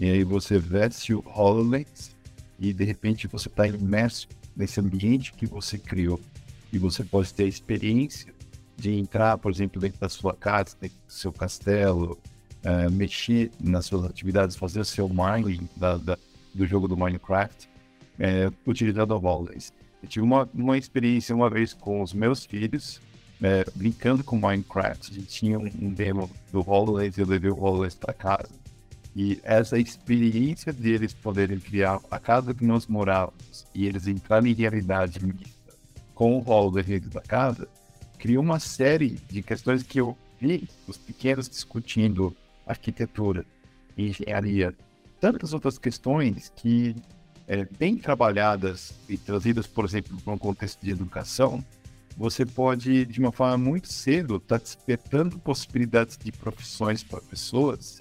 [0.00, 2.16] E aí você veste o HoloLens
[2.58, 6.20] e de repente você está imerso nesse ambiente que você criou
[6.72, 8.34] e você pode ter a experiência
[8.82, 12.18] de entrar, por exemplo, dentro da sua casa, dentro do seu castelo,
[12.64, 16.18] uh, mexer nas suas atividades, fazer o seu mining da, da,
[16.52, 19.72] do jogo do Minecraft, uh, utilizando o HoloLens.
[20.02, 22.96] Eu tive uma, uma experiência uma vez com os meus filhos,
[23.38, 25.12] uh, brincando com Minecraft.
[25.12, 28.50] A gente tinha um, demo do HoloLens, eu levei o HoloLens para casa
[29.14, 34.54] e essa experiência deles poderem criar a casa que nós morávamos e eles entrarem em
[34.54, 35.62] realidade mista
[36.14, 37.68] com o rolo dentro da casa,
[38.22, 42.32] criou uma série de questões que eu vi os pequenos discutindo
[42.64, 43.44] arquitetura,
[43.98, 44.72] engenharia,
[45.20, 46.94] tantas outras questões que,
[47.48, 51.64] é, bem trabalhadas e trazidas, por exemplo, para um contexto de educação,
[52.16, 57.98] você pode, de uma forma muito cedo, estar tá despertando possibilidades de profissões para pessoas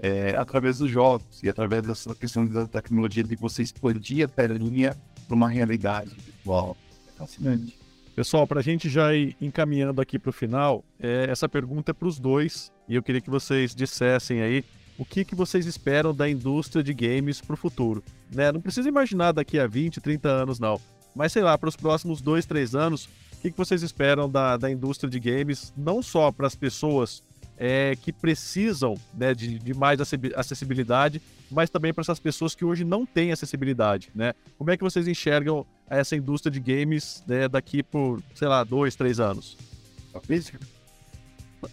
[0.00, 4.96] é, através dos jogos e através dessa questão da tecnologia de você expandir a telinha
[5.28, 6.76] para uma realidade virtual.
[7.06, 7.81] É fascinante.
[8.14, 11.94] Pessoal, para a gente já ir encaminhando aqui para o final, é, essa pergunta é
[11.94, 14.62] para os dois e eu queria que vocês dissessem aí
[14.98, 18.04] o que, que vocês esperam da indústria de games para o futuro.
[18.30, 18.52] Né?
[18.52, 20.78] Não precisa imaginar daqui a 20, 30 anos, não.
[21.14, 24.58] Mas sei lá, para os próximos 2, 3 anos, o que, que vocês esperam da,
[24.58, 27.22] da indústria de games, não só para as pessoas
[27.64, 30.00] é, que precisam né, de, de, mais
[30.34, 34.34] acessibilidade, mas também para essas pessoas que hoje não têm acessibilidade, né?
[34.58, 38.96] Como é que vocês enxergam essa indústria de games né, daqui por, sei lá, dois,
[38.96, 39.56] três anos?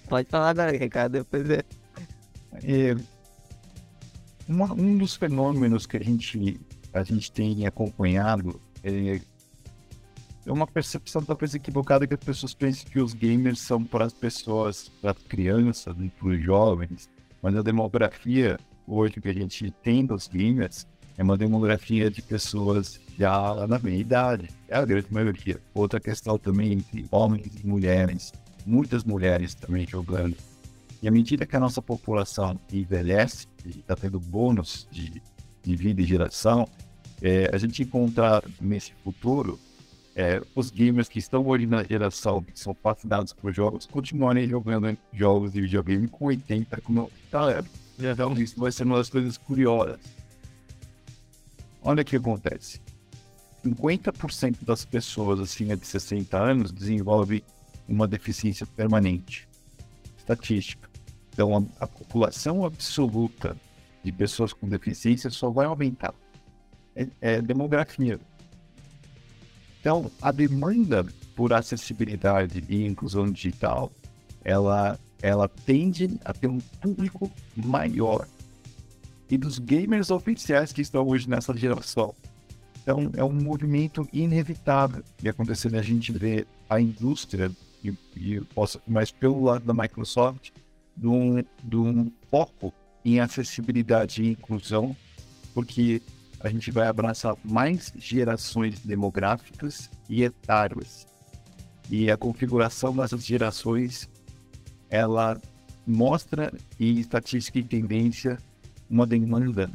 [0.07, 1.63] Pode falar agora, Ricardo, depois é.
[2.63, 2.95] é
[4.47, 6.61] uma, um dos fenômenos que a gente,
[6.93, 9.19] a gente tem acompanhado é,
[10.45, 14.13] é uma percepção talvez equivocada que as pessoas pensam que os gamers são para as
[14.13, 17.09] pessoas, para as crianças e para os jovens,
[17.41, 20.87] mas a demografia hoje que a gente tem dos gamers
[21.17, 25.59] é uma demografia de pessoas já na meia idade, é a grande maioria.
[25.73, 28.31] Outra questão também entre homens e mulheres,
[28.65, 30.37] muitas mulheres também jogando.
[31.01, 35.21] E à medida que a nossa população envelhece, e está tendo bônus de,
[35.61, 36.67] de vida e geração,
[37.21, 39.59] é, a gente encontra nesse futuro
[40.19, 44.97] é, os gamers que estão hoje na geração, que são fascinados por jogos, continuarem jogando
[45.13, 47.71] jogos de videogame com 80, com 90 anos.
[47.97, 49.97] Então, isso vai ser uma das coisas curiosas.
[51.81, 52.81] Olha o que acontece.
[53.65, 57.41] 50% das pessoas acima de 60 anos desenvolvem
[57.87, 59.47] uma deficiência permanente.
[60.17, 60.89] Estatística.
[61.31, 63.55] Então, a, a população absoluta
[64.03, 66.13] de pessoas com deficiência só vai aumentar.
[66.93, 68.19] É, é demografia.
[69.79, 71.05] Então, a demanda
[71.35, 73.91] por acessibilidade e inclusão digital,
[74.43, 78.27] ela, ela tende a ter um público maior.
[79.29, 82.13] E dos gamers oficiais que estão hoje nessa geração.
[82.81, 85.73] Então, é um movimento inevitável de acontecer.
[85.75, 87.51] A gente vê a indústria,
[87.83, 90.51] e, e posso, mas pelo lado da Microsoft,
[90.97, 92.73] de um, de um foco
[93.05, 94.95] em acessibilidade e inclusão,
[95.53, 96.01] porque
[96.39, 101.05] a gente vai abraçar mais gerações demográficas e etárias.
[101.89, 104.09] E a configuração dessas gerações,
[104.89, 105.39] ela
[105.85, 108.37] mostra em estatística e tendência
[108.89, 109.69] uma demanda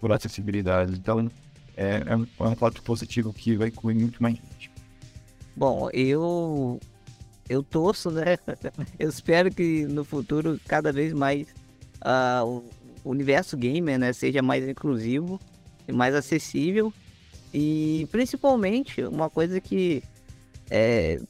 [0.00, 0.92] por acessibilidade.
[0.92, 1.28] Então,
[1.76, 4.70] é, é, um, é um fato positivo que vai incluir muito mais gente.
[5.56, 6.78] Bom, eu
[7.48, 8.36] eu torço, né?
[8.98, 11.48] Eu espero que no futuro cada vez mais
[12.04, 12.62] uh,
[13.02, 15.40] o universo gamer, né, seja mais inclusivo
[15.92, 16.92] mais acessível.
[17.52, 20.02] E principalmente uma coisa que
[20.70, 21.20] é,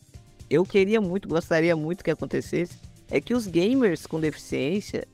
[0.50, 2.76] eu queria muito, gostaria muito que acontecesse
[3.10, 5.06] é que os gamers com deficiência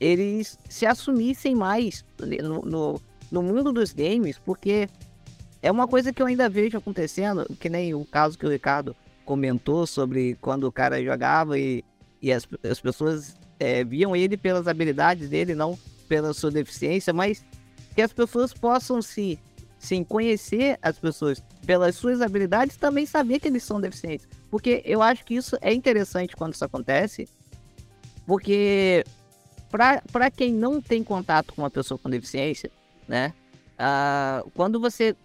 [0.00, 2.04] eles se assumissem mais
[2.42, 4.88] no, no, no mundo dos games, porque
[5.62, 8.94] é uma coisa que eu ainda vejo acontecendo, que nem o caso que o Ricardo
[9.24, 11.82] comentou sobre quando o cara jogava e,
[12.20, 15.78] e as, as pessoas é, viam ele pelas habilidades dele, não
[16.08, 17.44] pela sua deficiência, mas
[17.94, 19.38] que as pessoas possam se,
[19.78, 24.26] sim, conhecer as pessoas pelas suas habilidades também saber que eles são deficientes.
[24.50, 27.28] Porque eu acho que isso é interessante quando isso acontece,
[28.26, 29.04] porque
[29.70, 32.70] para quem não tem contato com uma pessoa com deficiência,
[33.08, 33.32] né,
[33.74, 35.16] uh, quando você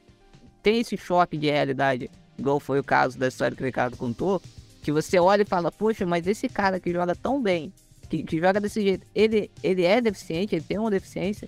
[0.62, 4.42] tem esse choque de realidade, igual foi o caso da história que o Ricardo contou,
[4.82, 7.72] que você olha e fala, poxa, mas esse cara que joga tão bem,
[8.10, 11.48] que, que joga desse jeito, ele, ele é deficiente, ele tem uma deficiência,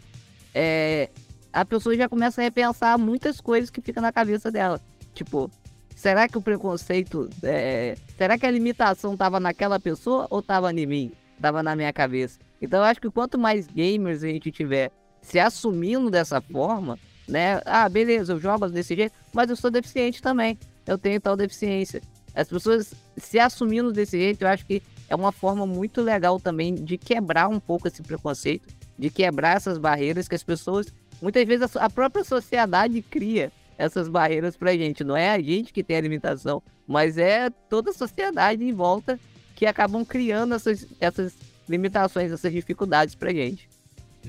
[0.54, 1.10] é,
[1.52, 4.80] a pessoa já começa a repensar muitas coisas que ficam na cabeça dela.
[5.14, 5.49] Tipo,
[5.95, 10.86] será que o preconceito, é, será que a limitação tava naquela pessoa ou tava em
[10.86, 11.12] mim?
[11.41, 12.39] Tava na minha cabeça.
[12.62, 14.91] Então eu acho que quanto mais gamers a gente tiver
[15.22, 16.97] se assumindo dessa forma,
[17.28, 17.62] né?
[17.66, 20.58] Ah, beleza, eu jogo desse jeito, mas eu sou deficiente também.
[20.86, 22.02] Eu tenho tal deficiência.
[22.34, 26.74] As pessoas se assumindo desse jeito, eu acho que é uma forma muito legal também
[26.74, 31.76] de quebrar um pouco esse preconceito, de quebrar essas barreiras que as pessoas, muitas vezes
[31.76, 35.04] a própria sociedade cria essas barreiras pra gente.
[35.04, 39.20] Não é a gente que tem a limitação, mas é toda a sociedade em volta
[39.56, 41.34] que acabam criando essas, essas
[41.68, 43.68] limitações, essas dificuldades pra gente.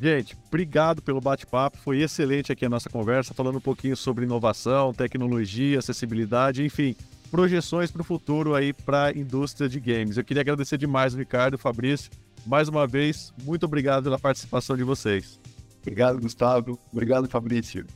[0.00, 1.76] Gente, obrigado pelo bate-papo.
[1.76, 6.96] Foi excelente aqui a nossa conversa, falando um pouquinho sobre inovação, tecnologia, acessibilidade, enfim,
[7.30, 10.16] projeções para o futuro aí para a indústria de games.
[10.16, 12.10] Eu queria agradecer demais o Ricardo o Fabrício.
[12.46, 15.40] Mais uma vez, muito obrigado pela participação de vocês.
[15.80, 16.78] Obrigado, Gustavo.
[16.92, 17.86] Obrigado, Fabrício.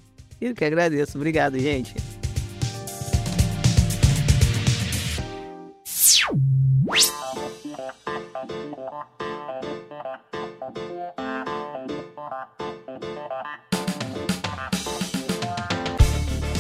[0.41, 1.17] Eu que agradeço.
[1.17, 1.95] Obrigado, gente.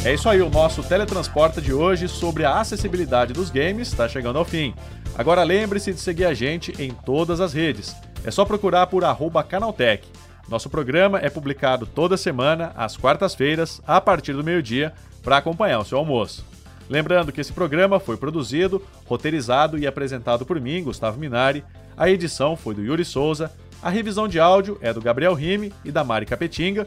[0.06, 4.38] É isso aí, o nosso teletransporta de hoje sobre a acessibilidade dos games está chegando
[4.38, 4.72] ao fim.
[5.18, 7.96] Agora lembre-se de seguir a gente em todas as redes.
[8.22, 9.02] É só procurar por
[9.48, 10.06] Canaltech.
[10.46, 14.92] Nosso programa é publicado toda semana, às quartas-feiras, a partir do meio-dia,
[15.22, 16.44] para acompanhar o seu almoço.
[16.88, 21.64] Lembrando que esse programa foi produzido, roteirizado e apresentado por mim, Gustavo Minari.
[21.96, 23.50] A edição foi do Yuri Souza.
[23.82, 26.86] A revisão de áudio é do Gabriel Rime e da Mari Capetinga